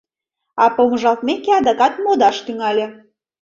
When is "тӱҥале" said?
2.45-2.85